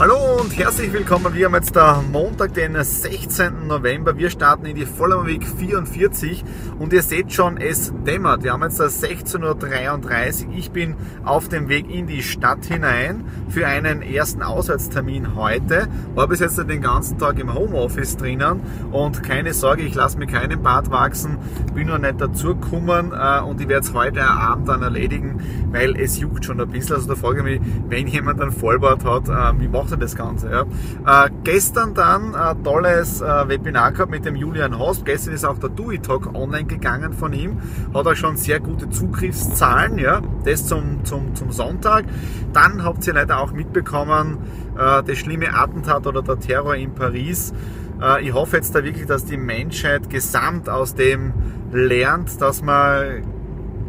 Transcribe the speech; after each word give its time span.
Hallo 0.00 0.40
und 0.40 0.56
herzlich 0.56 0.94
willkommen. 0.94 1.34
Wir 1.34 1.44
haben 1.44 1.54
jetzt 1.56 1.76
der 1.76 2.02
Montag, 2.10 2.54
den 2.54 2.82
16. 2.82 3.66
November. 3.66 4.16
Wir 4.16 4.30
starten 4.30 4.64
in 4.64 4.74
die 4.74 4.86
Vollerweg 4.86 5.46
44 5.46 6.42
und 6.78 6.94
ihr 6.94 7.02
seht 7.02 7.34
schon, 7.34 7.58
es 7.58 7.92
dämmert. 8.06 8.42
Wir 8.42 8.54
haben 8.54 8.62
jetzt 8.62 8.80
16.33 8.80 10.46
Uhr. 10.46 10.54
Ich 10.54 10.70
bin 10.70 10.96
auf 11.22 11.50
dem 11.50 11.68
Weg 11.68 11.94
in 11.94 12.06
die 12.06 12.22
Stadt 12.22 12.64
hinein 12.64 13.26
für 13.50 13.66
einen 13.66 14.00
ersten 14.00 14.42
Auswärtstermin 14.42 15.34
heute. 15.34 15.86
War 16.14 16.28
bis 16.28 16.40
jetzt 16.40 16.56
den 16.56 16.80
ganzen 16.80 17.18
Tag 17.18 17.38
im 17.38 17.52
Homeoffice 17.52 18.16
drinnen 18.16 18.62
und 18.92 19.22
keine 19.22 19.52
Sorge, 19.52 19.82
ich 19.82 19.94
lasse 19.94 20.16
mir 20.16 20.26
keinen 20.26 20.62
Bart 20.62 20.90
wachsen. 20.90 21.36
Bin 21.74 21.88
noch 21.88 21.98
nicht 21.98 22.18
dazu 22.18 22.56
gekommen 22.56 23.12
äh, 23.12 23.42
und 23.42 23.60
ich 23.60 23.68
werde 23.68 23.86
es 23.86 23.92
heute 23.92 24.24
Abend 24.24 24.66
dann 24.66 24.80
erledigen, 24.80 25.42
weil 25.72 25.94
es 26.00 26.18
juckt 26.18 26.46
schon 26.46 26.58
ein 26.58 26.70
bisschen. 26.70 26.96
Also 26.96 27.06
da 27.06 27.16
frage 27.16 27.40
ich 27.40 27.60
mich, 27.60 27.72
wenn 27.90 28.06
jemand 28.06 28.40
einen 28.40 28.50
Vollbart 28.50 29.04
hat, 29.04 29.28
äh, 29.28 29.60
wie 29.60 29.68
macht 29.68 29.89
er 29.90 29.96
das 29.96 30.16
Ganze. 30.16 30.50
Ja. 30.50 31.24
Äh, 31.26 31.30
gestern 31.44 31.94
dann 31.94 32.34
ein 32.34 32.62
tolles 32.62 33.20
äh, 33.20 33.48
Webinar 33.48 33.92
gehabt 33.92 34.10
mit 34.10 34.24
dem 34.24 34.36
Julian 34.36 34.78
Host. 34.78 35.04
Gestern 35.04 35.34
ist 35.34 35.44
auch 35.44 35.58
der 35.58 35.70
DUI 35.70 35.98
Talk 35.98 36.34
online 36.34 36.64
gegangen 36.64 37.12
von 37.12 37.32
ihm. 37.32 37.58
Hat 37.94 38.06
auch 38.06 38.14
schon 38.14 38.36
sehr 38.36 38.60
gute 38.60 38.90
Zugriffszahlen. 38.90 39.98
Ja. 39.98 40.20
Das 40.44 40.66
zum, 40.66 41.04
zum, 41.04 41.34
zum 41.34 41.52
Sonntag. 41.52 42.04
Dann 42.52 42.84
habt 42.84 43.06
ihr 43.06 43.14
leider 43.14 43.40
auch 43.40 43.52
mitbekommen, 43.52 44.38
äh, 44.76 45.02
das 45.02 45.18
schlimme 45.18 45.54
Attentat 45.54 46.06
oder 46.06 46.22
der 46.22 46.38
Terror 46.38 46.74
in 46.74 46.94
Paris. 46.94 47.52
Äh, 48.00 48.26
ich 48.26 48.34
hoffe 48.34 48.56
jetzt 48.56 48.74
da 48.74 48.84
wirklich, 48.84 49.06
dass 49.06 49.24
die 49.24 49.36
Menschheit 49.36 50.10
gesamt 50.10 50.68
aus 50.68 50.94
dem 50.94 51.32
lernt, 51.72 52.40
dass 52.40 52.62
man 52.62 53.22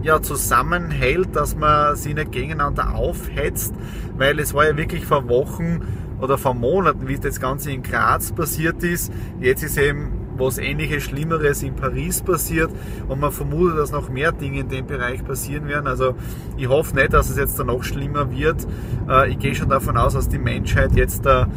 ja, 0.03 0.21
zusammenhält, 0.21 1.35
dass 1.35 1.55
man 1.55 1.95
sie 1.95 2.13
nicht 2.13 2.31
gegeneinander 2.31 2.95
aufhetzt, 2.95 3.73
weil 4.17 4.39
es 4.39 4.53
war 4.53 4.65
ja 4.65 4.77
wirklich 4.77 5.05
vor 5.05 5.27
Wochen 5.29 5.81
oder 6.19 6.37
vor 6.37 6.53
Monaten, 6.53 7.07
wie 7.07 7.17
das 7.17 7.39
Ganze 7.39 7.71
in 7.71 7.83
Graz 7.83 8.31
passiert 8.31 8.83
ist. 8.83 9.11
Jetzt 9.39 9.63
ist 9.63 9.77
eben 9.77 10.21
was 10.37 10.57
ähnliches, 10.57 11.03
Schlimmeres 11.03 11.61
in 11.61 11.75
Paris 11.75 12.21
passiert 12.21 12.71
und 13.07 13.19
man 13.19 13.31
vermutet, 13.31 13.77
dass 13.77 13.91
noch 13.91 14.09
mehr 14.09 14.31
Dinge 14.31 14.61
in 14.61 14.69
dem 14.69 14.87
Bereich 14.87 15.23
passieren 15.23 15.67
werden. 15.67 15.87
Also 15.87 16.15
ich 16.57 16.67
hoffe 16.67 16.95
nicht, 16.95 17.13
dass 17.13 17.29
es 17.29 17.37
jetzt 17.37 17.59
da 17.59 17.63
noch 17.63 17.83
schlimmer 17.83 18.31
wird. 18.31 18.67
Äh, 19.07 19.31
ich 19.31 19.39
gehe 19.39 19.55
schon 19.55 19.69
davon 19.69 19.97
aus, 19.97 20.13
dass 20.13 20.29
die 20.29 20.39
Menschheit 20.39 20.95
jetzt 20.95 21.25
da 21.25 21.47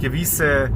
gewisse 0.00 0.70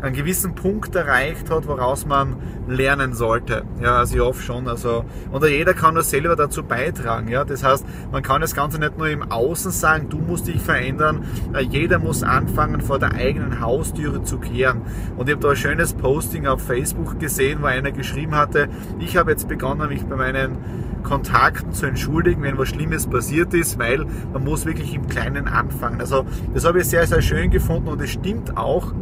einen 0.00 0.14
gewissen 0.14 0.54
Punkt 0.54 0.94
erreicht 0.94 1.50
hat, 1.50 1.66
woraus 1.66 2.06
man 2.06 2.36
lernen 2.68 3.14
sollte. 3.14 3.64
Ja, 3.82 3.96
also 3.96 4.14
ich 4.14 4.20
hoffe 4.20 4.42
schon. 4.42 4.68
Also, 4.68 5.04
und 5.30 5.44
jeder 5.44 5.74
kann 5.74 5.94
nur 5.94 6.02
selber 6.02 6.36
dazu 6.36 6.62
beitragen. 6.62 7.28
Ja, 7.28 7.44
das 7.44 7.64
heißt, 7.64 7.84
man 8.12 8.22
kann 8.22 8.40
das 8.40 8.54
Ganze 8.54 8.78
nicht 8.78 8.98
nur 8.98 9.08
im 9.08 9.30
Außen 9.30 9.70
sagen, 9.70 10.08
du 10.08 10.18
musst 10.18 10.46
dich 10.46 10.60
verändern. 10.60 11.24
Äh, 11.52 11.62
jeder 11.62 11.98
muss 11.98 12.22
anfangen, 12.22 12.80
vor 12.80 12.98
der 12.98 13.12
eigenen 13.12 13.60
Haustüre 13.60 14.22
zu 14.22 14.38
kehren. 14.38 14.82
Und 15.16 15.28
ich 15.28 15.34
habe 15.34 15.42
da 15.42 15.50
ein 15.50 15.56
schönes 15.56 15.94
Posting 15.94 16.46
auf 16.46 16.62
Facebook 16.62 17.18
gesehen, 17.18 17.62
wo 17.62 17.66
einer 17.66 17.90
geschrieben 17.90 18.34
hatte, 18.34 18.68
ich 18.98 19.16
habe 19.16 19.30
jetzt 19.30 19.48
begonnen, 19.48 19.88
mich 19.88 20.04
bei 20.04 20.16
meinen 20.16 20.58
Kontakten 21.02 21.72
zu 21.72 21.86
entschuldigen, 21.86 22.42
wenn 22.42 22.58
was 22.58 22.68
Schlimmes 22.68 23.06
passiert 23.06 23.54
ist, 23.54 23.78
weil 23.78 24.04
man 24.32 24.44
muss 24.44 24.66
wirklich 24.66 24.94
im 24.94 25.06
Kleinen 25.06 25.48
anfangen. 25.48 26.00
Also 26.00 26.26
das 26.54 26.64
habe 26.64 26.80
ich 26.80 26.86
sehr, 26.86 27.06
sehr 27.06 27.22
schön 27.22 27.50
gefunden 27.50 27.88
und 27.88 28.00
es 28.00 28.10
stimmt 28.10 28.56
auch 28.56 28.92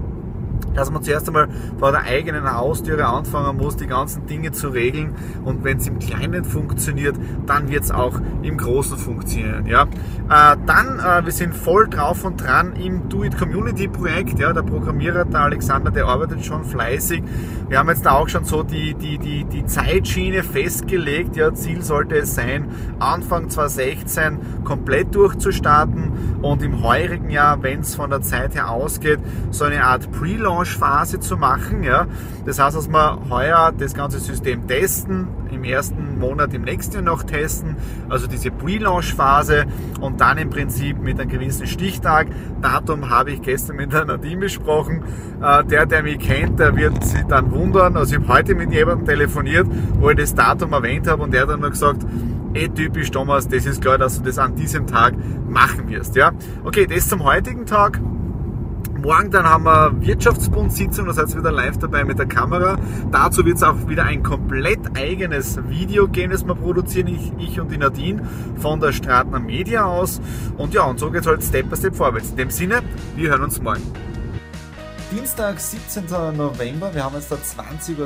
dass 0.76 0.90
man 0.90 1.02
zuerst 1.02 1.26
einmal 1.28 1.48
vor 1.78 1.90
der 1.92 2.02
eigenen 2.02 2.50
Haustüre 2.50 3.06
anfangen 3.06 3.56
muss, 3.56 3.76
die 3.76 3.86
ganzen 3.86 4.26
Dinge 4.26 4.52
zu 4.52 4.68
regeln. 4.68 5.14
Und 5.44 5.64
wenn 5.64 5.78
es 5.78 5.86
im 5.86 5.98
Kleinen 5.98 6.44
funktioniert, 6.44 7.16
dann 7.46 7.68
wird 7.68 7.84
es 7.84 7.90
auch 7.90 8.20
im 8.42 8.56
Großen 8.56 8.96
funktionieren. 8.96 9.66
Ja? 9.66 9.82
Äh, 9.82 10.56
dann, 10.66 10.98
äh, 10.98 11.24
wir 11.24 11.32
sind 11.32 11.54
voll 11.54 11.88
drauf 11.88 12.24
und 12.24 12.42
dran 12.42 12.74
im 12.76 13.08
Do 13.08 13.24
It 13.24 13.36
Community 13.38 13.88
Projekt. 13.88 14.38
Ja? 14.38 14.52
Der 14.52 14.62
Programmierer, 14.62 15.24
der 15.24 15.40
Alexander, 15.40 15.90
der 15.90 16.06
arbeitet 16.06 16.44
schon 16.44 16.64
fleißig. 16.64 17.22
Wir 17.68 17.78
haben 17.78 17.88
jetzt 17.88 18.06
da 18.06 18.12
auch 18.12 18.28
schon 18.28 18.44
so 18.44 18.62
die, 18.62 18.94
die, 18.94 19.18
die, 19.18 19.44
die 19.44 19.64
Zeitschiene 19.66 20.42
festgelegt. 20.42 21.36
Ja? 21.36 21.54
Ziel 21.54 21.82
sollte 21.82 22.16
es 22.16 22.34
sein, 22.34 22.68
Anfang 22.98 23.48
2016 23.48 24.64
komplett 24.64 25.14
durchzustarten 25.14 26.12
und 26.42 26.62
im 26.62 26.82
heurigen 26.82 27.30
Jahr, 27.30 27.62
wenn 27.62 27.80
es 27.80 27.94
von 27.94 28.10
der 28.10 28.20
Zeit 28.22 28.54
her 28.54 28.70
ausgeht, 28.70 29.20
so 29.50 29.64
eine 29.64 29.84
Art 29.84 30.10
Pre-Launch 30.12 30.65
Phase 30.74 31.20
zu 31.20 31.36
machen. 31.36 31.82
Ja? 31.82 32.06
Das 32.44 32.58
heißt, 32.58 32.76
dass 32.76 32.88
wir 32.88 33.18
heuer 33.30 33.72
das 33.76 33.94
ganze 33.94 34.18
System 34.18 34.66
testen, 34.66 35.28
im 35.50 35.64
ersten 35.64 36.18
Monat 36.18 36.54
im 36.54 36.62
nächsten 36.62 36.94
Jahr 36.94 37.02
noch 37.02 37.22
testen, 37.22 37.76
also 38.08 38.26
diese 38.26 38.50
Pre-Launch-Phase 38.50 39.66
und 40.00 40.20
dann 40.20 40.38
im 40.38 40.50
Prinzip 40.50 40.98
mit 40.98 41.20
einem 41.20 41.30
gewissen 41.30 41.66
Stichtag. 41.66 42.28
Datum 42.60 43.10
habe 43.10 43.32
ich 43.32 43.42
gestern 43.42 43.76
mit 43.76 43.92
der 43.92 44.04
Nadine 44.04 44.40
besprochen. 44.40 45.02
Äh, 45.42 45.64
der, 45.64 45.86
der 45.86 46.02
mich 46.02 46.18
kennt, 46.18 46.58
der 46.58 46.76
wird 46.76 47.02
sich 47.04 47.22
dann 47.24 47.50
wundern. 47.52 47.96
Also 47.96 48.16
ich 48.16 48.22
habe 48.22 48.32
heute 48.32 48.54
mit 48.54 48.72
jemandem 48.72 49.06
telefoniert, 49.06 49.66
wo 49.98 50.10
ich 50.10 50.16
das 50.16 50.34
Datum 50.34 50.72
erwähnt 50.72 51.06
habe 51.06 51.22
und 51.22 51.32
der 51.32 51.42
hat 51.42 51.50
dann 51.50 51.60
nur 51.60 51.70
gesagt, 51.70 52.04
eh 52.54 52.68
typisch 52.68 53.10
Thomas, 53.10 53.48
das 53.48 53.66
ist 53.66 53.82
klar, 53.82 53.98
dass 53.98 54.18
du 54.18 54.24
das 54.24 54.38
an 54.38 54.54
diesem 54.54 54.86
Tag 54.86 55.14
machen 55.48 55.88
wirst. 55.88 56.16
Ja? 56.16 56.32
Okay, 56.64 56.86
das 56.86 57.08
zum 57.08 57.24
heutigen 57.24 57.66
Tag. 57.66 58.00
Morgen 59.06 59.30
dann 59.30 59.44
haben 59.44 59.62
wir 59.62 59.92
Wirtschaftsbund-Sitzung, 60.00 61.06
das 61.06 61.16
heißt 61.16 61.38
wieder 61.38 61.52
live 61.52 61.78
dabei 61.78 62.02
mit 62.02 62.18
der 62.18 62.26
Kamera. 62.26 62.76
Dazu 63.12 63.44
wird 63.44 63.56
es 63.56 63.62
auch 63.62 63.86
wieder 63.86 64.02
ein 64.02 64.24
komplett 64.24 64.80
eigenes 64.96 65.60
Video 65.68 66.08
geben, 66.08 66.32
das 66.32 66.44
wir 66.44 66.56
produzieren, 66.56 67.06
ich, 67.06 67.32
ich 67.38 67.60
und 67.60 67.70
die 67.70 67.78
Nadine 67.78 68.28
von 68.56 68.80
der 68.80 68.90
Stratner 68.90 69.38
Media 69.38 69.84
aus. 69.84 70.20
Und 70.56 70.74
ja, 70.74 70.82
und 70.82 70.98
so 70.98 71.12
geht 71.12 71.20
es 71.20 71.28
halt 71.28 71.44
Step 71.44 71.70
by 71.70 71.76
Step 71.76 71.94
vorwärts. 71.94 72.30
In 72.30 72.36
dem 72.36 72.50
Sinne, 72.50 72.82
wir 73.14 73.30
hören 73.30 73.44
uns 73.44 73.62
morgen. 73.62 73.82
Dienstag, 75.16 75.58
17. 75.58 76.36
November. 76.36 76.94
Wir 76.94 77.02
haben 77.02 77.14
jetzt 77.14 77.32
da 77.32 77.36
20.30 77.36 77.96
Uhr 77.98 78.04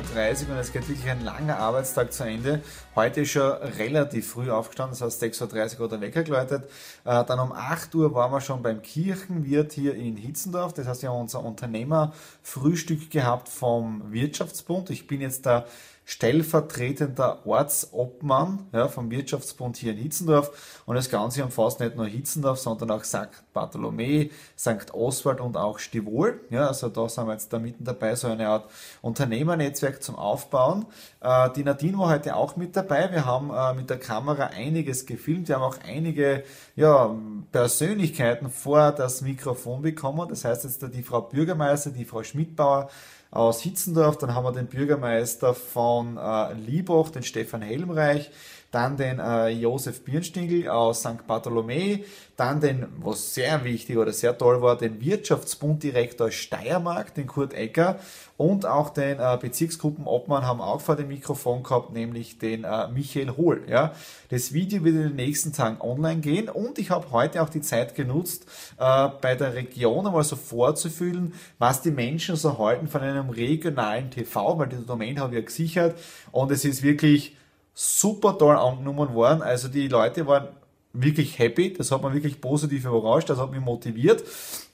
und 0.52 0.60
es 0.60 0.72
geht 0.72 0.88
wirklich 0.88 1.10
ein 1.10 1.24
langer 1.24 1.58
Arbeitstag 1.58 2.12
zu 2.12 2.22
Ende. 2.22 2.62
Heute 2.94 3.22
ist 3.22 3.32
schon 3.32 3.50
relativ 3.50 4.30
früh 4.30 4.48
aufgestanden, 4.48 4.96
das 4.96 5.20
heißt 5.20 5.42
6.30 5.42 5.80
Uhr 5.80 5.86
oder 5.86 6.00
Wecker 6.00 6.22
geläutet. 6.22 6.70
Äh, 7.04 7.24
dann 7.24 7.40
um 7.40 7.50
8 7.50 7.92
Uhr 7.96 8.14
waren 8.14 8.30
wir 8.30 8.40
schon 8.40 8.62
beim 8.62 8.80
Kirchenwirt 8.80 9.72
hier 9.72 9.96
in 9.96 10.16
Hitzendorf. 10.16 10.72
Das 10.72 10.86
heißt, 10.86 11.02
wir 11.02 11.10
haben 11.10 11.22
unser 11.22 11.42
Unternehmerfrühstück 11.42 13.10
gehabt 13.10 13.48
vom 13.48 14.12
Wirtschaftsbund. 14.12 14.90
Ich 14.90 15.08
bin 15.08 15.20
jetzt 15.20 15.46
da 15.46 15.66
stellvertretender 16.10 17.46
Ortsobmann 17.46 18.66
ja, 18.72 18.88
vom 18.88 19.12
Wirtschaftsbund 19.12 19.76
hier 19.76 19.92
in 19.92 19.98
Hitzendorf. 19.98 20.82
Und 20.84 20.96
das 20.96 21.08
Ganze 21.08 21.44
umfasst 21.44 21.78
nicht 21.78 21.94
nur 21.94 22.06
Hitzendorf, 22.06 22.58
sondern 22.58 22.90
auch 22.90 23.04
St. 23.04 23.28
Bartholomä, 23.52 24.30
St. 24.58 24.92
Oswald 24.92 25.40
und 25.40 25.56
auch 25.56 25.78
Stivol. 25.78 26.40
Ja, 26.50 26.66
also 26.66 26.88
da 26.88 27.08
sind 27.08 27.26
wir 27.28 27.34
jetzt 27.34 27.52
da 27.52 27.60
mitten 27.60 27.84
dabei, 27.84 28.16
so 28.16 28.26
eine 28.26 28.48
Art 28.48 28.68
Unternehmernetzwerk 29.02 30.02
zum 30.02 30.16
Aufbauen. 30.16 30.86
Äh, 31.20 31.50
die 31.50 31.62
Nadine 31.62 31.96
war 31.96 32.08
heute 32.08 32.34
auch 32.34 32.56
mit 32.56 32.74
dabei. 32.74 33.12
Wir 33.12 33.24
haben 33.24 33.50
äh, 33.50 33.72
mit 33.74 33.88
der 33.88 34.00
Kamera 34.00 34.46
einiges 34.46 35.06
gefilmt. 35.06 35.46
Wir 35.46 35.60
haben 35.60 35.62
auch 35.62 35.78
einige 35.86 36.42
ja, 36.74 37.14
Persönlichkeiten 37.52 38.50
vor 38.50 38.90
das 38.90 39.20
Mikrofon 39.20 39.82
bekommen. 39.82 40.28
Das 40.28 40.44
heißt 40.44 40.64
jetzt 40.64 40.82
die 40.92 41.04
Frau 41.04 41.20
Bürgermeister, 41.20 41.90
die 41.90 42.04
Frau 42.04 42.24
Schmidbauer, 42.24 42.90
aus 43.30 43.62
Hitzendorf. 43.62 44.18
Dann 44.18 44.34
haben 44.34 44.44
wir 44.44 44.52
den 44.52 44.66
Bürgermeister 44.66 45.54
von 45.54 46.16
äh, 46.16 46.52
Liebach, 46.54 47.10
den 47.10 47.22
Stefan 47.22 47.62
Helmreich. 47.62 48.30
dann 48.70 48.96
den 48.96 49.18
äh, 49.18 49.48
Josef 49.48 50.04
Birnstingel 50.04 50.68
aus 50.68 51.00
St. 51.00 51.26
Bartholomä, 51.26 52.04
dann 52.36 52.60
den, 52.60 52.86
was 52.98 53.34
sehr 53.34 53.64
wichtig 53.64 53.96
oder 53.96 54.12
sehr 54.12 54.38
toll 54.38 54.62
war, 54.62 54.78
den 54.78 55.00
Wirtschaftsbunddirektor 55.00 56.30
Steiermark, 56.30 57.14
den 57.14 57.26
Kurt 57.26 57.52
Ecker 57.52 57.98
und 58.40 58.64
auch 58.64 58.88
den 58.88 59.18
äh, 59.20 59.38
Bezirksgruppenobmann 59.38 60.46
haben 60.46 60.62
auch 60.62 60.80
vor 60.80 60.96
dem 60.96 61.08
Mikrofon 61.08 61.62
gehabt, 61.62 61.92
nämlich 61.92 62.38
den 62.38 62.64
äh, 62.64 62.88
Michael 62.88 63.36
Hohl. 63.36 63.64
Ja. 63.68 63.92
Das 64.30 64.54
Video 64.54 64.82
wird 64.82 64.96
in 64.96 65.02
den 65.02 65.16
nächsten 65.16 65.52
Tagen 65.52 65.78
online 65.82 66.22
gehen 66.22 66.48
und 66.48 66.78
ich 66.78 66.88
habe 66.88 67.10
heute 67.10 67.42
auch 67.42 67.50
die 67.50 67.60
Zeit 67.60 67.94
genutzt, 67.94 68.46
äh, 68.78 69.08
bei 69.20 69.34
der 69.34 69.52
Region 69.52 70.06
einmal 70.06 70.24
so 70.24 70.36
vorzufühlen, 70.36 71.34
was 71.58 71.82
die 71.82 71.90
Menschen 71.90 72.34
so 72.34 72.56
halten 72.56 72.88
von 72.88 73.02
einem 73.02 73.28
regionalen 73.28 74.10
TV, 74.10 74.58
weil 74.58 74.68
die 74.68 74.86
Domain 74.86 75.20
habe 75.20 75.34
ich 75.34 75.40
ja 75.40 75.44
gesichert 75.44 75.98
und 76.32 76.50
es 76.50 76.64
ist 76.64 76.82
wirklich 76.82 77.36
super 77.74 78.38
toll 78.38 78.56
angenommen 78.56 79.12
worden. 79.12 79.42
Also 79.42 79.68
die 79.68 79.86
Leute 79.88 80.26
waren 80.26 80.48
wirklich 80.92 81.38
happy, 81.38 81.72
das 81.72 81.92
hat 81.92 82.02
man 82.02 82.12
wirklich 82.12 82.40
positiv 82.40 82.84
überrascht, 82.84 83.30
das 83.30 83.38
hat 83.38 83.50
mich 83.50 83.60
motiviert. 83.60 84.24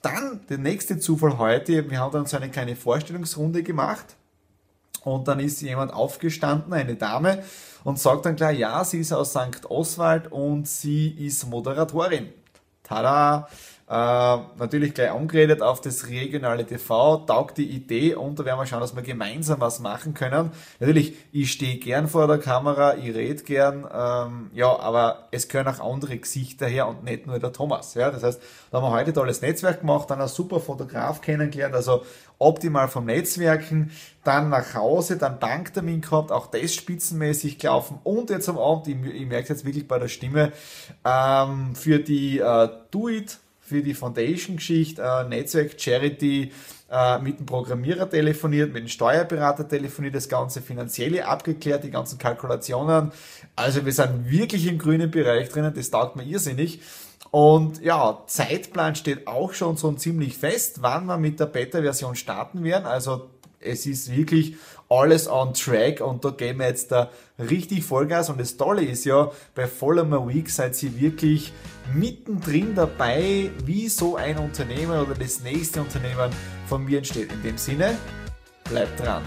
Dann 0.02 0.40
der 0.48 0.58
nächste 0.58 0.98
Zufall 0.98 1.38
heute, 1.38 1.90
wir 1.90 2.00
haben 2.00 2.12
dann 2.12 2.26
so 2.26 2.36
eine 2.36 2.50
kleine 2.50 2.76
Vorstellungsrunde 2.76 3.62
gemacht 3.62 4.16
und 5.04 5.28
dann 5.28 5.40
ist 5.40 5.60
jemand 5.62 5.92
aufgestanden, 5.92 6.72
eine 6.72 6.96
Dame, 6.96 7.42
und 7.84 8.00
sagt 8.00 8.26
dann 8.26 8.34
gleich, 8.34 8.58
ja, 8.58 8.84
sie 8.84 8.98
ist 8.98 9.12
aus 9.12 9.30
St. 9.30 9.66
Oswald 9.68 10.32
und 10.32 10.66
sie 10.66 11.08
ist 11.08 11.48
Moderatorin. 11.48 12.30
Tada! 12.82 13.48
Äh, 13.88 13.92
natürlich 14.58 14.94
gleich 14.94 15.12
angeredet 15.12 15.62
auf 15.62 15.80
das 15.80 16.08
regionale 16.08 16.66
TV, 16.66 17.18
taugt 17.18 17.56
die 17.56 17.70
Idee 17.70 18.16
und 18.16 18.36
da 18.36 18.44
werden 18.44 18.58
wir 18.58 18.66
schauen, 18.66 18.80
dass 18.80 18.96
wir 18.96 19.02
gemeinsam 19.02 19.60
was 19.60 19.78
machen 19.78 20.12
können. 20.12 20.50
Natürlich, 20.80 21.14
ich 21.30 21.52
stehe 21.52 21.78
gern 21.78 22.08
vor 22.08 22.26
der 22.26 22.38
Kamera, 22.38 22.96
ich 22.96 23.14
rede 23.14 23.44
gern, 23.44 23.86
ähm, 23.94 24.50
ja, 24.54 24.76
aber 24.76 25.28
es 25.30 25.48
können 25.48 25.68
auch 25.68 25.78
andere 25.78 26.18
Gesichter 26.18 26.66
her 26.66 26.88
und 26.88 27.04
nicht 27.04 27.28
nur 27.28 27.38
der 27.38 27.52
Thomas. 27.52 27.94
Ja, 27.94 28.10
das 28.10 28.24
heißt, 28.24 28.42
da 28.72 28.78
haben 28.78 28.90
wir 28.90 28.90
heute 28.90 29.12
tolles 29.12 29.40
Netzwerk 29.40 29.82
gemacht, 29.82 30.10
dann 30.10 30.20
ein 30.20 30.26
super 30.26 30.58
Fotograf 30.58 31.20
kennengelernt, 31.20 31.76
also 31.76 32.02
optimal 32.38 32.88
vom 32.88 33.04
Netzwerken, 33.04 33.92
dann 34.24 34.48
nach 34.48 34.74
Hause, 34.74 35.16
dann 35.16 35.38
Banktermin 35.38 36.00
gehabt, 36.00 36.32
auch 36.32 36.48
das 36.48 36.74
spitzenmäßig 36.74 37.60
gelaufen 37.60 38.00
und 38.02 38.30
jetzt 38.30 38.48
am 38.48 38.58
Abend, 38.58 38.88
ich, 38.88 38.96
ich 39.14 39.26
merke 39.26 39.50
jetzt 39.50 39.64
wirklich 39.64 39.86
bei 39.86 40.00
der 40.00 40.08
Stimme, 40.08 40.50
ähm, 41.04 41.76
für 41.76 42.00
die 42.00 42.40
äh, 42.40 42.68
Do 42.90 43.08
It 43.08 43.38
für 43.66 43.82
die 43.82 43.94
Foundation-Geschichte, 43.94 45.02
äh, 45.02 45.28
Netzwerk, 45.28 45.80
Charity, 45.80 46.52
äh, 46.90 47.18
mit 47.18 47.40
dem 47.40 47.46
Programmierer 47.46 48.08
telefoniert, 48.08 48.72
mit 48.72 48.84
dem 48.84 48.88
Steuerberater 48.88 49.66
telefoniert, 49.66 50.14
das 50.14 50.28
ganze 50.28 50.62
Finanzielle 50.62 51.26
abgeklärt, 51.26 51.82
die 51.82 51.90
ganzen 51.90 52.18
Kalkulationen. 52.18 53.10
Also 53.56 53.84
wir 53.84 53.92
sind 53.92 54.30
wirklich 54.30 54.66
im 54.68 54.78
grünen 54.78 55.10
Bereich 55.10 55.48
drinnen, 55.48 55.74
das 55.74 55.90
taugt 55.90 56.14
mir 56.14 56.22
irrsinnig. 56.22 56.80
Und 57.32 57.82
ja, 57.82 58.22
Zeitplan 58.28 58.94
steht 58.94 59.26
auch 59.26 59.52
schon 59.52 59.76
so 59.76 59.92
ziemlich 59.92 60.38
fest, 60.38 60.80
wann 60.80 61.06
wir 61.06 61.18
mit 61.18 61.40
der 61.40 61.46
Beta-Version 61.46 62.14
starten 62.14 62.62
werden. 62.62 62.86
Also 62.86 63.30
es 63.66 63.86
ist 63.86 64.14
wirklich 64.14 64.56
alles 64.88 65.28
on 65.28 65.52
track 65.52 66.00
und 66.00 66.24
da 66.24 66.30
gehen 66.30 66.58
wir 66.58 66.68
jetzt 66.68 66.92
da 66.92 67.10
richtig 67.38 67.84
Vollgas 67.84 68.30
und 68.30 68.40
das 68.40 68.56
Tolle 68.56 68.82
ist 68.82 69.04
ja, 69.04 69.30
bei 69.54 69.66
Follower 69.66 70.28
Week 70.28 70.48
seid 70.48 70.80
ihr 70.82 70.98
wirklich 70.98 71.52
mittendrin 71.94 72.74
dabei, 72.74 73.50
wie 73.64 73.88
so 73.88 74.16
ein 74.16 74.38
Unternehmen 74.38 74.98
oder 74.98 75.14
das 75.14 75.40
nächste 75.40 75.80
Unternehmen 75.80 76.30
von 76.68 76.84
mir 76.84 76.98
entsteht. 76.98 77.32
In 77.32 77.42
dem 77.42 77.58
Sinne, 77.58 77.96
bleibt 78.68 79.00
dran. 79.00 79.22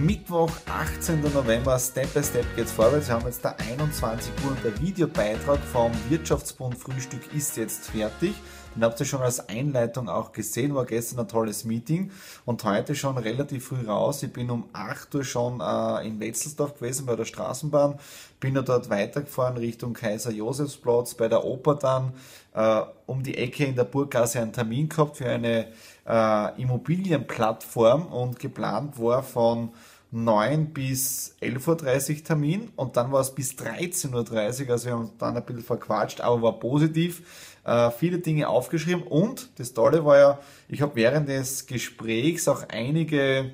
Mittwoch, 0.00 0.50
18. 0.66 1.20
November, 1.20 1.78
Step 1.78 2.12
by 2.14 2.22
Step 2.22 2.44
geht's 2.56 2.72
vorwärts. 2.72 3.08
Wir 3.08 3.14
haben 3.14 3.26
jetzt 3.26 3.44
da 3.44 3.54
21 3.70 4.32
Uhr 4.44 4.50
und 4.50 4.64
der 4.64 4.80
Videobeitrag 4.80 5.58
vom 5.60 5.92
Wirtschaftsbund 6.08 6.76
Frühstück 6.76 7.32
ist 7.34 7.56
jetzt 7.56 7.90
fertig. 7.90 8.34
Den 8.74 8.84
habt 8.84 8.98
ihr 9.00 9.06
schon 9.06 9.20
als 9.20 9.48
Einleitung 9.48 10.08
auch 10.08 10.32
gesehen, 10.32 10.74
war 10.74 10.86
gestern 10.86 11.20
ein 11.20 11.28
tolles 11.28 11.64
Meeting 11.64 12.10
und 12.46 12.64
heute 12.64 12.94
schon 12.94 13.18
relativ 13.18 13.66
früh 13.66 13.86
raus. 13.86 14.22
Ich 14.22 14.32
bin 14.32 14.50
um 14.50 14.64
8 14.72 15.14
Uhr 15.14 15.24
schon 15.24 15.60
äh, 15.60 16.06
in 16.06 16.18
Wetzelsdorf 16.20 16.78
gewesen 16.78 17.04
bei 17.04 17.14
der 17.14 17.26
Straßenbahn, 17.26 17.98
bin 18.40 18.54
dann 18.54 18.64
dort 18.64 18.88
weitergefahren 18.88 19.58
Richtung 19.58 19.92
Kaiser 19.92 20.30
Josefsplatz, 20.30 21.14
bei 21.14 21.28
der 21.28 21.44
Oper 21.44 21.74
dann 21.74 22.14
äh, 22.54 22.82
um 23.06 23.22
die 23.22 23.36
Ecke 23.36 23.66
in 23.66 23.76
der 23.76 23.84
Burggasse 23.84 24.40
einen 24.40 24.54
Termin 24.54 24.88
gehabt 24.88 25.18
für 25.18 25.28
eine 25.28 25.68
äh, 26.06 26.60
Immobilienplattform 26.60 28.06
und 28.06 28.38
geplant 28.38 28.98
war 28.98 29.22
von 29.22 29.70
9 30.10 30.72
bis 30.74 31.36
11.30 31.40 32.18
Uhr 32.18 32.24
Termin 32.24 32.68
und 32.76 32.96
dann 32.96 33.10
war 33.12 33.20
es 33.20 33.34
bis 33.34 33.52
13.30 33.52 34.66
Uhr, 34.66 34.70
also 34.72 34.86
wir 34.86 34.92
haben 34.92 35.10
dann 35.18 35.36
ein 35.36 35.44
bisschen 35.44 35.62
verquatscht, 35.62 36.20
aber 36.20 36.42
war 36.42 36.58
positiv. 36.58 37.22
Äh, 37.64 37.90
viele 37.92 38.18
Dinge 38.18 38.48
aufgeschrieben 38.48 39.04
und 39.04 39.48
das 39.58 39.72
Tolle 39.72 40.04
war 40.04 40.18
ja, 40.18 40.38
ich 40.68 40.82
habe 40.82 40.96
während 40.96 41.28
des 41.28 41.66
Gesprächs 41.66 42.46
auch 42.46 42.68
einige, 42.68 43.52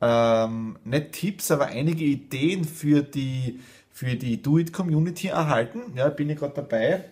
ähm, 0.00 0.76
nicht 0.84 1.12
Tipps, 1.12 1.50
aber 1.50 1.66
einige 1.66 2.04
Ideen 2.04 2.64
für 2.64 3.02
die, 3.02 3.60
für 3.90 4.16
die 4.16 4.42
Do-It-Community 4.42 5.28
erhalten. 5.28 5.80
Ja, 5.94 6.08
bin 6.10 6.28
ich 6.28 6.38
gerade 6.38 6.54
dabei 6.54 7.04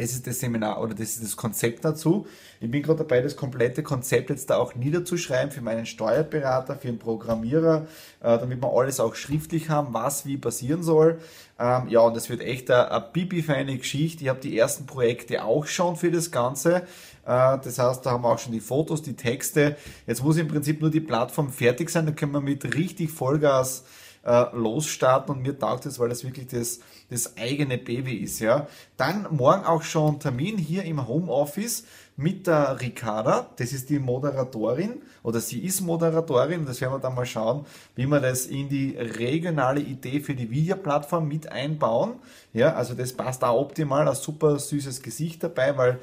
das 0.00 0.12
ist 0.12 0.26
das 0.26 0.40
Seminar 0.40 0.80
oder 0.80 0.94
das 0.94 1.10
ist 1.10 1.22
das 1.22 1.36
Konzept 1.36 1.84
dazu. 1.84 2.26
Ich 2.58 2.70
bin 2.70 2.82
gerade 2.82 2.98
dabei, 2.98 3.20
das 3.20 3.36
komplette 3.36 3.82
Konzept 3.82 4.30
jetzt 4.30 4.48
da 4.48 4.56
auch 4.56 4.74
niederzuschreiben 4.74 5.50
für 5.50 5.60
meinen 5.60 5.84
Steuerberater, 5.84 6.76
für 6.76 6.86
den 6.86 6.98
Programmierer, 6.98 7.86
äh, 8.20 8.38
damit 8.38 8.62
wir 8.62 8.72
alles 8.72 8.98
auch 8.98 9.14
schriftlich 9.14 9.68
haben, 9.68 9.92
was 9.92 10.24
wie 10.24 10.38
passieren 10.38 10.82
soll. 10.82 11.18
Ähm, 11.58 11.88
ja, 11.88 12.00
und 12.00 12.16
das 12.16 12.30
wird 12.30 12.40
echt 12.40 12.70
eine, 12.70 12.90
eine 12.90 13.04
pipi-feine 13.12 13.76
Geschichte. 13.76 14.24
Ich 14.24 14.30
habe 14.30 14.40
die 14.40 14.58
ersten 14.58 14.86
Projekte 14.86 15.44
auch 15.44 15.66
schon 15.66 15.96
für 15.96 16.10
das 16.10 16.30
Ganze. 16.30 16.76
Äh, 16.76 16.82
das 17.26 17.78
heißt, 17.78 18.06
da 18.06 18.12
haben 18.12 18.24
wir 18.24 18.30
auch 18.30 18.38
schon 18.38 18.52
die 18.52 18.60
Fotos, 18.60 19.02
die 19.02 19.16
Texte. 19.16 19.76
Jetzt 20.06 20.24
muss 20.24 20.38
im 20.38 20.48
Prinzip 20.48 20.80
nur 20.80 20.90
die 20.90 21.00
Plattform 21.00 21.50
fertig 21.50 21.90
sein, 21.90 22.06
dann 22.06 22.16
können 22.16 22.32
wir 22.32 22.40
mit 22.40 22.74
richtig 22.74 23.10
Vollgas 23.10 23.84
äh, 24.22 24.44
losstarten 24.54 25.34
und 25.34 25.42
mir 25.42 25.58
taugt 25.58 25.86
es, 25.86 25.98
weil 25.98 26.08
das 26.08 26.24
wirklich 26.24 26.48
das, 26.48 26.80
das 27.08 27.36
eigene 27.36 27.78
Baby 27.78 28.16
ist. 28.16 28.40
Ja. 28.40 28.66
Dann 28.96 29.26
morgen 29.30 29.64
auch 29.64 29.82
schon 29.82 30.20
Termin 30.20 30.58
hier 30.58 30.84
im 30.84 31.06
Homeoffice 31.06 31.84
mit 32.16 32.46
der 32.46 32.78
Ricarda, 32.80 33.48
das 33.56 33.72
ist 33.72 33.88
die 33.88 33.98
Moderatorin 33.98 35.00
oder 35.22 35.40
sie 35.40 35.60
ist 35.60 35.80
Moderatorin, 35.80 36.66
das 36.66 36.80
werden 36.82 36.92
wir 36.92 36.98
dann 36.98 37.14
mal 37.14 37.24
schauen, 37.24 37.64
wie 37.94 38.04
wir 38.06 38.20
das 38.20 38.44
in 38.44 38.68
die 38.68 38.94
regionale 38.94 39.80
Idee 39.80 40.20
für 40.20 40.34
die 40.34 40.50
Videoplattform 40.50 41.26
mit 41.26 41.50
einbauen. 41.50 42.16
Ja, 42.52 42.74
also 42.74 42.92
das 42.92 43.14
passt 43.14 43.42
auch 43.42 43.58
optimal, 43.58 44.06
ein 44.06 44.14
super 44.14 44.58
süßes 44.58 45.00
Gesicht 45.00 45.42
dabei, 45.42 45.78
weil 45.78 45.98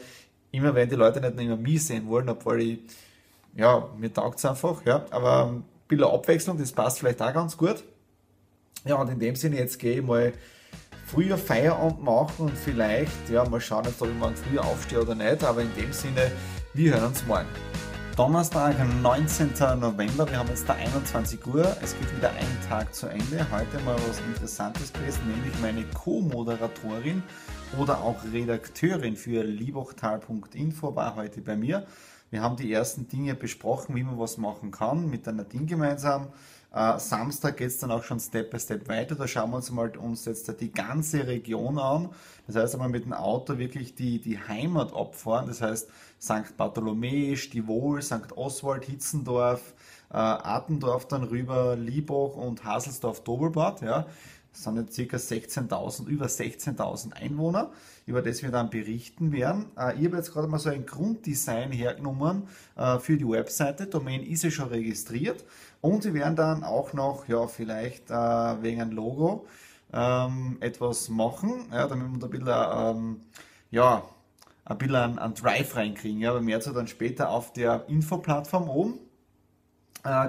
immer 0.52 0.74
wenn 0.74 0.90
die 0.90 0.96
Leute 0.96 1.22
nicht 1.22 1.40
immer 1.40 1.56
mich 1.56 1.86
sehen 1.86 2.08
wollen, 2.08 2.30
obwohl 2.30 2.62
ich, 2.62 2.80
ja, 3.56 3.88
mir 4.00 4.12
taugt 4.12 4.40
es 4.40 4.46
einfach, 4.46 4.84
ja, 4.86 5.06
aber 5.12 5.52
ein 5.52 5.64
bisschen 5.88 6.06
Abwechslung, 6.06 6.58
das 6.58 6.72
passt 6.72 6.98
vielleicht 6.98 7.22
auch 7.22 7.34
ganz 7.34 7.56
gut. 7.56 7.84
Ja, 8.86 8.96
und 8.96 9.10
in 9.10 9.20
dem 9.20 9.36
Sinne, 9.36 9.58
jetzt 9.58 9.80
gehe 9.80 10.00
ich 10.00 10.06
mal 10.06 10.34
früher 11.06 11.38
Feierabend 11.38 12.04
machen 12.04 12.48
und 12.48 12.58
vielleicht, 12.58 13.30
ja, 13.30 13.48
mal 13.48 13.62
schauen, 13.62 13.86
ob 13.88 14.08
ich 14.08 14.16
morgen 14.16 14.36
früher 14.36 14.64
aufstehe 14.64 15.02
oder 15.02 15.16
nicht, 15.16 15.44
aber 15.44 15.62
in 15.62 15.74
dem 15.76 15.94
Sinne, 15.94 16.32
wir 16.74 16.94
hören 16.94 17.06
uns 17.06 17.26
morgen. 17.26 17.48
Donnerstag, 18.18 18.76
19. 19.04 19.52
November, 19.80 20.28
wir 20.28 20.40
haben 20.40 20.50
jetzt 20.50 20.68
da 20.68 20.74
21 20.74 21.46
Uhr, 21.46 21.78
es 21.84 21.96
geht 21.98 22.18
wieder 22.18 22.32
ein 22.32 22.58
Tag 22.68 22.94
zu 22.94 23.08
Ende. 23.08 23.46
Heute 23.52 23.80
mal 23.86 23.96
was 24.08 24.20
Interessantes 24.20 24.92
gewesen, 24.92 25.22
nämlich 25.28 25.54
meine 25.62 25.84
Co-Moderatorin 25.94 27.22
oder 27.78 28.02
auch 28.02 28.18
Redakteurin 28.34 29.16
für 29.16 29.44
liebochtal.info 29.44 30.96
war 30.96 31.16
heute 31.16 31.42
bei 31.42 31.56
mir. 31.56 31.86
Wir 32.32 32.42
haben 32.42 32.58
die 32.58 32.74
ersten 32.74 33.08
Dinge 33.08 33.36
besprochen, 33.36 33.96
wie 33.96 34.04
man 34.04 34.20
was 34.20 34.38
machen 34.38 34.72
kann, 34.72 35.10
mit 35.10 35.26
der 35.28 35.34
Nadine 35.34 35.66
gemeinsam. 35.66 36.28
Äh, 36.74 37.00
Samstag 37.00 37.58
geht 37.58 37.68
es 37.68 37.80
dann 37.80 37.92
auch 37.92 38.04
schon 38.04 38.20
Step 38.20 38.52
by 38.52 38.60
Step 38.60 38.88
weiter. 38.90 39.16
Da 39.16 39.28
schauen 39.28 39.52
wir 39.52 39.58
uns 39.58 39.72
mal 39.72 39.96
uns 39.98 40.26
jetzt 40.26 40.60
die 40.60 40.72
ganze 40.72 41.26
Region 41.28 41.80
an. 41.80 42.10
Das 42.46 42.56
heißt 42.56 42.76
einmal 42.76 42.90
mit 42.90 43.06
dem 43.06 43.14
Auto 43.14 43.58
wirklich 43.58 43.96
die, 43.96 44.20
die 44.20 44.38
Heimat 44.40 44.94
abfahren. 44.94 45.48
Das 45.48 45.62
heißt 45.62 45.90
St. 46.22 46.58
Bartholomew, 46.58 47.36
Stivol, 47.36 48.02
St. 48.02 48.36
Oswald, 48.36 48.86
Hitzendorf, 48.86 49.74
äh, 50.12 50.18
Attendorf 50.18 51.08
dann 51.08 51.24
rüber, 51.24 51.76
Liebach 51.76 52.36
und 52.36 52.64
Haselsdorf-Dobelbad. 52.64 53.82
Ja. 53.82 54.06
Das 54.58 54.64
sind 54.64 54.78
jetzt 54.78 54.96
circa 54.96 55.18
16.000, 55.18 56.08
über 56.08 56.26
16.000 56.26 57.14
Einwohner, 57.14 57.70
über 58.08 58.24
das 58.24 58.42
wir 58.42 58.50
dann 58.50 58.72
berichten 58.72 59.32
werden. 59.32 59.66
Äh, 59.78 60.00
ich 60.00 60.06
habe 60.06 60.18
jetzt 60.18 60.34
gerade 60.34 60.48
mal 60.48 60.58
so 60.58 60.70
ein 60.70 60.84
Grunddesign 60.84 61.72
hergenommen 61.72 62.48
äh, 62.76 62.98
für 62.98 63.18
die 63.18 63.28
Webseite. 63.28 63.86
Domain 63.86 64.24
ist 64.24 64.44
ja 64.44 64.50
schon 64.50 64.70
registriert. 64.70 65.46
Und 65.80 66.06
wir 66.06 66.16
werden 66.16 66.36
dann 66.36 66.64
auch 66.64 66.94
noch, 66.94 67.28
ja, 67.28 67.46
vielleicht 67.46 68.10
äh, 68.10 68.14
wegen 68.16 68.82
ein 68.82 68.92
Logo 68.92 69.46
ähm, 69.94 70.58
etwas 70.60 71.10
machen, 71.10 71.68
ja, 71.72 71.86
damit 71.88 72.12
wir 72.12 72.18
da 72.20 72.26
ein 72.26 72.32
bisschen, 72.32 72.98
ähm, 72.98 73.22
ja, 73.70 74.04
ein 74.66 74.78
bisschen 74.80 74.96
einen, 74.96 75.20
einen 75.20 75.36
Drive 75.36 75.76
reinkriegen. 75.76 76.20
Ja, 76.20 76.32
aber 76.32 76.42
mehr 76.42 76.62
zu 76.62 76.72
dann 76.72 76.88
später 76.88 77.30
auf 77.30 77.54
der 77.54 77.86
Info-Plattform 77.90 78.70
oben. 78.70 78.96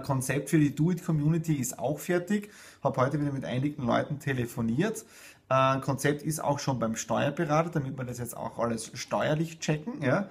Konzept 0.02 0.50
für 0.50 0.58
die 0.58 0.74
Do-It-Community 0.74 1.54
ist 1.54 1.78
auch 1.78 2.00
fertig. 2.00 2.50
Habe 2.82 3.00
heute 3.00 3.20
wieder 3.20 3.32
mit 3.32 3.44
einigen 3.44 3.84
Leuten 3.84 4.18
telefoniert. 4.18 5.04
Äh, 5.50 5.80
Konzept 5.80 6.22
ist 6.22 6.40
auch 6.44 6.58
schon 6.58 6.78
beim 6.78 6.94
Steuerberater, 6.94 7.70
damit 7.70 7.96
wir 7.96 8.04
das 8.04 8.18
jetzt 8.18 8.36
auch 8.36 8.58
alles 8.58 8.90
steuerlich 8.94 9.60
checken. 9.60 10.02
Ja? 10.02 10.28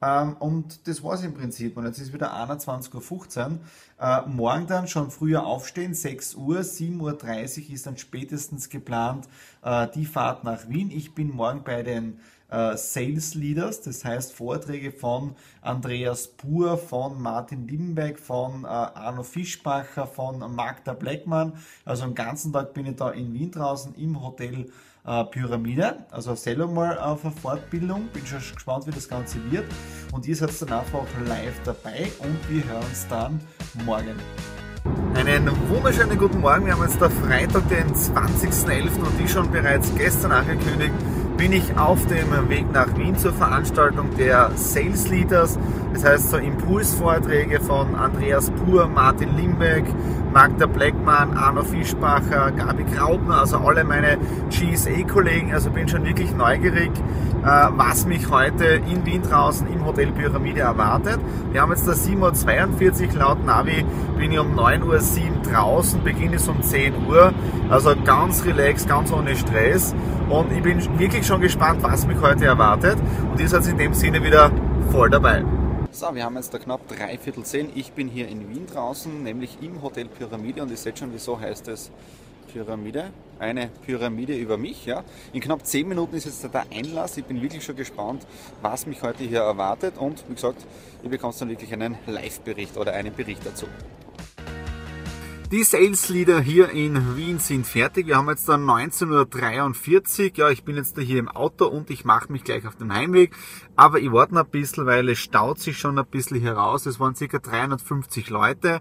Ähm, 0.00 0.36
und 0.38 0.86
das 0.86 1.02
war 1.02 1.14
es 1.14 1.24
im 1.24 1.34
Prinzip. 1.34 1.76
Und 1.76 1.86
jetzt 1.86 1.98
ist 1.98 2.12
wieder 2.12 2.32
21.15 2.34 3.50
Uhr. 3.50 3.58
Äh, 4.00 4.28
morgen 4.28 4.66
dann 4.66 4.86
schon 4.86 5.10
früher 5.10 5.44
aufstehen, 5.44 5.94
6 5.94 6.36
Uhr, 6.36 6.60
7.30 6.60 7.00
Uhr 7.68 7.74
ist 7.74 7.86
dann 7.86 7.96
spätestens 7.96 8.68
geplant 8.68 9.26
äh, 9.62 9.88
die 9.94 10.06
Fahrt 10.06 10.44
nach 10.44 10.68
Wien. 10.68 10.90
Ich 10.90 11.14
bin 11.14 11.34
morgen 11.34 11.64
bei 11.64 11.82
den 11.82 12.20
äh, 12.50 12.76
Sales 12.76 13.34
Leaders, 13.34 13.80
das 13.82 14.04
heißt 14.04 14.32
Vorträge 14.32 14.92
von 14.92 15.34
Andreas 15.62 16.28
Pur, 16.28 16.76
von 16.78 17.20
Martin 17.20 17.66
Limbeck, 17.66 18.18
von 18.18 18.64
äh, 18.64 18.66
Arno 18.66 19.22
Fischbacher, 19.22 20.06
von 20.06 20.38
Magda 20.54 20.92
Bleckmann. 20.92 21.54
Also 21.84 22.04
den 22.04 22.14
ganzen 22.14 22.52
Tag 22.52 22.74
bin 22.74 22.86
ich 22.86 22.96
da 22.96 23.10
in 23.10 23.32
Wien 23.32 23.50
draußen 23.50 23.94
im 23.94 24.20
Hotel 24.22 24.70
äh, 25.06 25.24
Pyramide, 25.24 26.04
also 26.10 26.34
selber 26.34 26.66
mal 26.66 26.98
auf 26.98 27.24
eine 27.24 27.32
Fortbildung. 27.32 28.08
Bin 28.12 28.26
schon 28.26 28.38
gespannt, 28.38 28.86
wie 28.86 28.90
das 28.90 29.08
Ganze 29.08 29.38
wird. 29.50 29.64
Und 30.12 30.26
ihr 30.26 30.36
seid 30.36 30.50
dann 30.62 30.80
einfach 30.80 31.06
live 31.26 31.60
dabei 31.64 32.10
und 32.18 32.50
wir 32.50 32.64
hören 32.64 32.84
uns 32.84 33.06
dann 33.08 33.40
morgen. 33.84 34.16
Einen 35.14 35.50
wunderschönen 35.68 36.18
guten 36.18 36.40
Morgen. 36.40 36.64
Wir 36.66 36.72
haben 36.72 36.82
jetzt 36.82 37.00
der 37.00 37.10
Freitag, 37.10 37.68
den 37.68 37.92
20.11. 37.92 38.98
und 38.98 39.18
wie 39.18 39.28
schon 39.28 39.50
bereits 39.50 39.94
gestern 39.94 40.32
angekündigt, 40.32 40.94
bin 41.40 41.54
ich 41.54 41.74
auf 41.78 42.04
dem 42.04 42.50
Weg 42.50 42.70
nach 42.70 42.98
Wien 42.98 43.16
zur 43.16 43.32
Veranstaltung 43.32 44.14
der 44.18 44.50
Sales 44.56 45.08
Leaders. 45.08 45.58
Das 45.94 46.04
heißt 46.04 46.30
so 46.32 46.36
Impulsvorträge 46.36 47.60
von 47.60 47.94
Andreas 47.94 48.50
Pur, 48.50 48.86
Martin 48.88 49.34
Limbeck, 49.38 49.84
Magda 50.34 50.66
Bleckmann, 50.66 51.34
Arno 51.34 51.64
Fischbacher, 51.64 52.52
Gabi 52.52 52.84
Graubner, 52.84 53.38
also 53.38 53.56
alle 53.56 53.84
meine 53.84 54.18
GSA-Kollegen. 54.50 55.54
Also 55.54 55.70
bin 55.70 55.88
schon 55.88 56.04
wirklich 56.04 56.30
neugierig, 56.36 56.90
äh, 57.42 57.68
was 57.70 58.04
mich 58.04 58.28
heute 58.30 58.64
in 58.66 59.06
Wien 59.06 59.22
draußen 59.22 59.66
im 59.66 59.86
Hotel 59.86 60.12
Pyramide 60.12 60.60
erwartet. 60.60 61.20
Wir 61.52 61.62
haben 61.62 61.70
jetzt 61.70 61.88
da 61.88 61.92
7.42 61.92 63.14
Uhr, 63.14 63.18
laut 63.18 63.46
Navi 63.46 63.82
bin 64.18 64.30
ich 64.30 64.38
um 64.38 64.54
9.07 64.58 64.82
Uhr 64.84 65.00
draußen, 65.50 66.04
Beginn 66.04 66.34
ist 66.34 66.50
um 66.50 66.62
10 66.62 67.06
Uhr. 67.08 67.32
Also 67.70 67.94
ganz 68.04 68.44
relaxed, 68.44 68.88
ganz 68.88 69.12
ohne 69.12 69.36
Stress. 69.36 69.94
Und 70.28 70.50
ich 70.50 70.60
bin 70.60 70.98
wirklich 70.98 71.24
schon 71.24 71.40
gespannt, 71.40 71.80
was 71.84 72.04
mich 72.04 72.20
heute 72.20 72.46
erwartet. 72.46 72.96
Und 73.30 73.40
ihr 73.40 73.48
seid 73.48 73.64
in 73.68 73.78
dem 73.78 73.94
Sinne 73.94 74.20
wieder 74.24 74.50
voll 74.90 75.08
dabei. 75.08 75.44
So, 75.92 76.12
wir 76.12 76.24
haben 76.24 76.34
jetzt 76.34 76.52
da 76.52 76.58
knapp 76.58 76.88
dreiviertel 76.88 77.44
zehn. 77.44 77.70
Ich 77.76 77.92
bin 77.92 78.08
hier 78.08 78.26
in 78.26 78.50
Wien 78.50 78.66
draußen, 78.66 79.22
nämlich 79.22 79.58
im 79.62 79.80
Hotel 79.82 80.06
Pyramide 80.06 80.62
und 80.62 80.70
ihr 80.72 80.76
seht 80.76 80.98
schon, 80.98 81.12
wieso 81.12 81.38
heißt 81.38 81.68
es 81.68 81.92
Pyramide. 82.52 83.10
Eine 83.38 83.68
Pyramide 83.86 84.34
über 84.34 84.56
mich. 84.56 84.86
Ja. 84.86 85.04
In 85.32 85.40
knapp 85.40 85.64
zehn 85.64 85.88
Minuten 85.88 86.16
ist 86.16 86.24
jetzt 86.24 86.42
der 86.42 86.64
Einlass. 86.72 87.16
Ich 87.18 87.24
bin 87.24 87.40
wirklich 87.40 87.64
schon 87.64 87.76
gespannt, 87.76 88.26
was 88.62 88.84
mich 88.86 89.00
heute 89.02 89.22
hier 89.22 89.42
erwartet 89.42 89.94
und 89.96 90.24
wie 90.28 90.34
gesagt, 90.34 90.66
ihr 91.04 91.10
bekommt 91.10 91.40
dann 91.40 91.48
wirklich 91.48 91.72
einen 91.72 91.96
Live-Bericht 92.08 92.76
oder 92.76 92.94
einen 92.94 93.14
Bericht 93.14 93.46
dazu. 93.46 93.66
Die 95.52 95.64
Sales 95.64 96.08
Leader 96.08 96.40
hier 96.40 96.70
in 96.70 97.16
Wien 97.16 97.40
sind 97.40 97.66
fertig. 97.66 98.06
Wir 98.06 98.18
haben 98.18 98.28
jetzt 98.28 98.48
dann 98.48 98.64
19.43 98.64 100.20
Uhr. 100.20 100.36
Ja, 100.36 100.50
ich 100.50 100.62
bin 100.62 100.76
jetzt 100.76 100.96
da 100.96 101.00
hier 101.00 101.18
im 101.18 101.28
Auto 101.28 101.66
und 101.66 101.90
ich 101.90 102.04
mache 102.04 102.30
mich 102.30 102.44
gleich 102.44 102.68
auf 102.68 102.76
den 102.76 102.94
Heimweg. 102.94 103.34
Aber 103.74 103.98
ich 103.98 104.12
warte 104.12 104.32
noch 104.34 104.44
ein 104.44 104.50
bisschen, 104.50 104.86
weil 104.86 105.08
es 105.08 105.18
staut 105.18 105.58
sich 105.58 105.76
schon 105.76 105.98
ein 105.98 106.06
bisschen 106.06 106.38
hier 106.38 106.52
raus. 106.52 106.86
Es 106.86 107.00
waren 107.00 107.16
circa 107.16 107.40
350 107.40 108.30
Leute. 108.30 108.80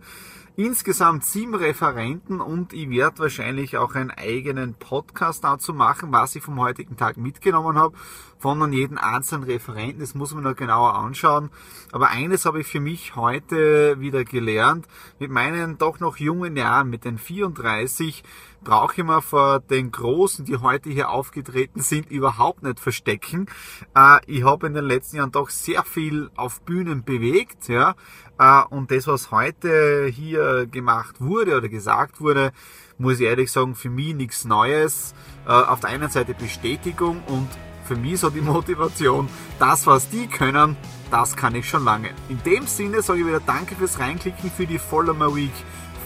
Insgesamt 0.60 1.24
sieben 1.24 1.56
Referenten 1.56 2.42
und 2.42 2.74
ich 2.74 2.90
werde 2.90 3.20
wahrscheinlich 3.20 3.78
auch 3.78 3.96
einen 3.96 4.12
eigenen 4.12 4.74
Podcast 4.74 5.46
dazu 5.46 5.74
machen, 5.74 6.12
was 6.12 6.36
ich 6.36 6.44
vom 6.44 6.60
heutigen 6.60 6.98
Tag 6.98 7.16
mitgenommen 7.16 7.78
habe, 7.78 7.96
von 8.40 8.74
jedem 8.74 8.98
einzelnen 8.98 9.46
Referenten. 9.46 10.02
Das 10.02 10.16
muss 10.16 10.34
man 10.34 10.44
noch 10.44 10.58
genauer 10.58 10.96
anschauen. 10.96 11.50
Aber 11.94 12.10
eines 12.10 12.44
habe 12.44 12.60
ich 12.60 12.68
für 12.68 12.82
mich 12.82 13.16
heute 13.16 14.02
wieder 14.02 14.26
gelernt. 14.26 14.86
Mit 15.18 15.32
meinen 15.32 15.78
doch 15.78 16.02
noch 16.02 16.18
jungen 16.18 16.58
Jahren, 16.58 16.90
mit 16.90 17.06
den 17.06 17.20
34, 17.20 18.22
brauche 18.62 19.00
ich 19.00 19.04
mir 19.06 19.22
vor 19.22 19.62
den 19.62 19.92
Großen, 19.92 20.44
die 20.44 20.58
heute 20.58 20.90
hier 20.90 21.10
aufgetreten 21.10 21.82
sind, 21.82 22.12
überhaupt 22.12 22.64
nicht 22.64 22.82
verstecken. 22.82 23.48
Äh, 23.96 24.20
ich 24.26 24.44
habe 24.44 24.68
in 24.68 24.74
den 24.74 24.86
letzten 24.86 25.18
Jahren 25.18 25.32
doch 25.32 25.50
sehr 25.50 25.84
viel 25.84 26.30
auf 26.36 26.62
Bühnen 26.64 27.06
bewegt, 27.06 27.70
ja. 27.70 27.96
Äh, 28.40 28.64
und 28.70 28.90
das, 28.90 29.06
was 29.06 29.32
heute 29.32 30.08
hier 30.08 30.66
gemacht 30.66 31.16
wurde 31.20 31.58
oder 31.58 31.70
gesagt 31.70 32.22
wurde, 32.22 32.52
muss 32.98 33.20
ich 33.20 33.28
ehrlich 33.28 33.52
sagen, 33.52 33.76
für 33.76 33.90
mich 33.90 34.16
nichts 34.16 34.46
Neues. 34.46 35.14
Äh, 35.46 35.52
auf 35.52 35.82
der 35.82 35.90
einen 35.90 36.10
Seite 36.10 36.34
Bestätigung 36.34 37.22
und 37.28 37.48
für 37.86 37.96
mich 37.96 38.20
so 38.20 38.30
die 38.30 38.42
Motivation, 38.56 39.28
das, 39.60 39.86
was 39.86 40.10
die 40.10 40.28
können, 40.28 40.78
das 41.12 41.36
kann 41.36 41.56
ich 41.56 41.68
schon 41.68 41.84
lange. 41.84 42.10
In 42.30 42.42
dem 42.44 42.66
Sinne 42.66 43.02
sage 43.02 43.20
ich 43.20 43.28
wieder 43.28 43.42
Danke 43.42 43.76
fürs 43.76 44.00
Reinklicken 44.00 44.50
für 44.50 44.66
die 44.66 44.80
Follow 44.80 45.14
My 45.14 45.36
Week 45.36 45.54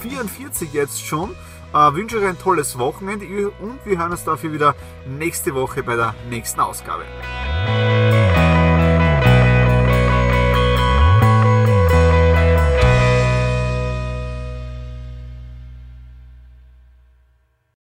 44 0.01 0.73
jetzt 0.73 1.05
schon. 1.05 1.31
Äh, 1.73 1.93
wünsche 1.93 2.19
euch 2.19 2.27
ein 2.27 2.39
tolles 2.39 2.77
Wochenende 2.77 3.49
und 3.49 3.85
wir 3.85 3.97
hören 3.97 4.11
uns 4.11 4.23
dafür 4.23 4.53
wieder 4.53 4.75
nächste 5.07 5.55
Woche 5.55 5.83
bei 5.83 5.95
der 5.95 6.13
nächsten 6.29 6.59
Ausgabe. 6.59 7.03